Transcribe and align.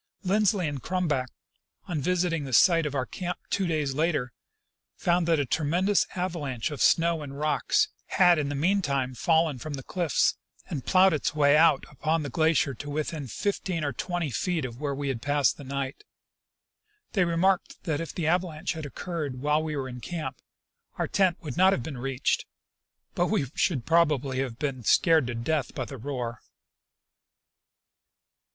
Lindsley 0.23 0.67
and 0.67 0.81
Crumback, 0.81 1.27
on 1.87 1.99
revisiting 1.99 2.43
the 2.43 2.53
site 2.53 2.87
of 2.87 2.95
our 2.95 3.05
camp 3.05 3.37
two 3.51 3.67
clays 3.67 3.93
later, 3.93 4.33
found 4.95 5.27
that 5.27 5.39
a 5.39 5.45
tremendous 5.45 6.07
avalanche 6.15 6.71
of 6.71 6.81
snow 6.81 7.21
and 7.21 7.37
rocks 7.39 7.87
had 8.07 8.39
in 8.39 8.49
the 8.49 8.55
mean 8.55 8.81
time 8.81 9.13
fallen 9.13 9.59
from 9.59 9.75
the 9.75 9.83
cliffs 9.83 10.37
and 10.67 10.87
ploughed 10.87 11.13
its 11.13 11.35
way 11.35 11.55
out 11.55 11.85
upon 11.91 12.23
the 12.23 12.31
glacier 12.31 12.73
to 12.73 12.89
within 12.89 13.27
fifteen 13.27 13.83
or 13.83 13.93
twenty 13.93 14.31
feet 14.31 14.65
of 14.65 14.81
where 14.81 14.95
we 14.95 15.07
had 15.09 15.21
passed 15.21 15.57
the 15.57 15.63
night. 15.63 16.03
They 17.11 17.23
remarked 17.23 17.83
that 17.83 18.01
if 18.01 18.11
the 18.11 18.25
avalanche 18.25 18.73
had 18.73 18.87
occurred 18.87 19.39
while 19.41 19.61
we 19.61 19.75
were 19.75 19.87
in 19.87 19.99
camp, 20.01 20.37
our 20.97 21.07
tent 21.07 21.37
would 21.43 21.57
not 21.57 21.73
have 21.73 21.83
been 21.83 21.99
reached, 21.99 22.47
but 23.13 23.25
that 23.27 23.31
we 23.33 23.45
should 23.53 23.85
probably 23.85 24.39
have 24.39 24.57
been 24.57 24.83
scared 24.83 25.27
to 25.27 25.35
death 25.35 25.75
by 25.75 25.85
the 25.85 25.97
roar. 25.99 26.41